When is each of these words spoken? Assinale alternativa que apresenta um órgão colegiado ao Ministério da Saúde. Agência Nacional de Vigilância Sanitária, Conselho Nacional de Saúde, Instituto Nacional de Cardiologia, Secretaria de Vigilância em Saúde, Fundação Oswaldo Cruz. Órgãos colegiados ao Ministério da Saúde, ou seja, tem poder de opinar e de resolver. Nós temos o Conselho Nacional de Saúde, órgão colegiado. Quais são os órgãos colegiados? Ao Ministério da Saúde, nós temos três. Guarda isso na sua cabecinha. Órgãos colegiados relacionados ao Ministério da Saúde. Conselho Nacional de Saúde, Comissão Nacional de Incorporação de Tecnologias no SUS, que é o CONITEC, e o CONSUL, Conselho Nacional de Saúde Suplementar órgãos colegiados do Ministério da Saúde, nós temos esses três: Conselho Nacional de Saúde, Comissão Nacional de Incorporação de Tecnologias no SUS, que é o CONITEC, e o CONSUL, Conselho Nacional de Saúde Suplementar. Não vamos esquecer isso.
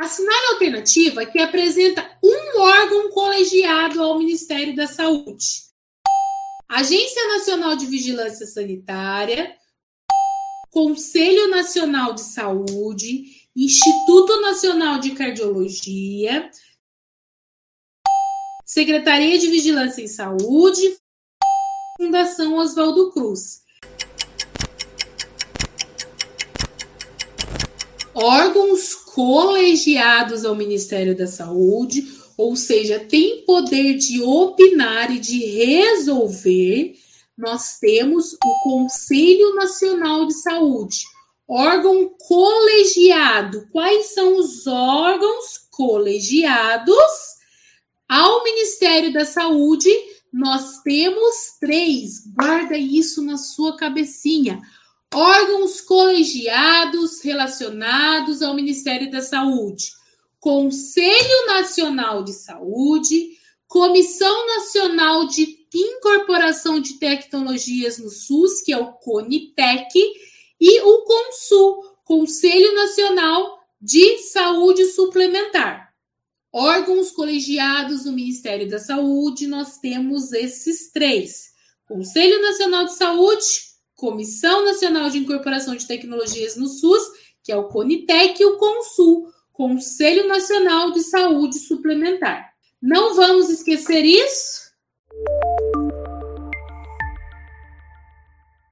Assinale 0.00 0.54
alternativa 0.54 1.26
que 1.26 1.38
apresenta 1.38 2.18
um 2.24 2.58
órgão 2.58 3.10
colegiado 3.10 4.02
ao 4.02 4.18
Ministério 4.18 4.74
da 4.74 4.86
Saúde. 4.86 5.64
Agência 6.66 7.28
Nacional 7.28 7.76
de 7.76 7.84
Vigilância 7.84 8.46
Sanitária, 8.46 9.54
Conselho 10.70 11.48
Nacional 11.48 12.14
de 12.14 12.22
Saúde, 12.22 13.46
Instituto 13.54 14.40
Nacional 14.40 15.00
de 15.00 15.10
Cardiologia, 15.10 16.50
Secretaria 18.64 19.38
de 19.38 19.48
Vigilância 19.48 20.00
em 20.00 20.08
Saúde, 20.08 20.96
Fundação 21.98 22.56
Oswaldo 22.56 23.12
Cruz. 23.12 23.60
Órgãos 28.14 28.94
colegiados 28.94 30.44
ao 30.44 30.56
Ministério 30.56 31.16
da 31.16 31.26
Saúde, 31.26 32.12
ou 32.36 32.56
seja, 32.56 32.98
tem 32.98 33.44
poder 33.44 33.94
de 33.94 34.20
opinar 34.22 35.14
e 35.14 35.18
de 35.18 35.38
resolver. 35.44 36.94
Nós 37.36 37.78
temos 37.78 38.32
o 38.34 38.62
Conselho 38.64 39.54
Nacional 39.54 40.26
de 40.26 40.34
Saúde, 40.34 41.04
órgão 41.46 42.10
colegiado. 42.26 43.68
Quais 43.70 44.14
são 44.14 44.36
os 44.36 44.66
órgãos 44.66 45.68
colegiados? 45.70 46.94
Ao 48.08 48.42
Ministério 48.42 49.12
da 49.12 49.24
Saúde, 49.24 49.90
nós 50.32 50.80
temos 50.82 51.56
três. 51.60 52.26
Guarda 52.34 52.76
isso 52.76 53.22
na 53.22 53.36
sua 53.36 53.76
cabecinha. 53.76 54.60
Órgãos 55.12 55.80
colegiados 55.80 57.20
relacionados 57.20 58.42
ao 58.42 58.54
Ministério 58.54 59.10
da 59.10 59.20
Saúde. 59.20 59.92
Conselho 60.38 61.46
Nacional 61.46 62.22
de 62.22 62.32
Saúde, 62.32 63.38
Comissão 63.66 64.46
Nacional 64.46 65.26
de 65.26 65.66
Incorporação 65.74 66.80
de 66.80 66.94
Tecnologias 66.94 67.98
no 67.98 68.08
SUS, 68.08 68.62
que 68.62 68.72
é 68.72 68.78
o 68.78 68.92
CONITEC, 68.92 69.88
e 70.60 70.80
o 70.80 71.02
CONSUL, 71.04 71.96
Conselho 72.04 72.74
Nacional 72.74 73.58
de 73.80 74.18
Saúde 74.18 74.86
Suplementar 74.86 75.90
órgãos 76.52 77.10
colegiados 77.10 78.04
do 78.04 78.12
Ministério 78.12 78.68
da 78.68 78.78
Saúde, 78.78 79.46
nós 79.46 79.78
temos 79.78 80.32
esses 80.32 80.90
três: 80.90 81.52
Conselho 81.86 82.40
Nacional 82.42 82.84
de 82.86 82.94
Saúde, 82.94 83.69
Comissão 84.00 84.64
Nacional 84.64 85.10
de 85.10 85.18
Incorporação 85.18 85.76
de 85.76 85.86
Tecnologias 85.86 86.56
no 86.56 86.66
SUS, 86.66 87.02
que 87.44 87.52
é 87.52 87.56
o 87.56 87.68
CONITEC, 87.68 88.42
e 88.42 88.46
o 88.46 88.56
CONSUL, 88.56 89.30
Conselho 89.52 90.26
Nacional 90.26 90.90
de 90.90 91.02
Saúde 91.02 91.58
Suplementar. 91.58 92.50
Não 92.80 93.14
vamos 93.14 93.50
esquecer 93.50 94.02
isso. 94.02 94.69